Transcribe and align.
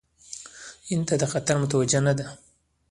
هند 0.89 1.09
ته 1.19 1.25
خطر 1.31 1.55
متوجه 1.63 1.99
نه 2.07 2.13
دی. 2.17 2.25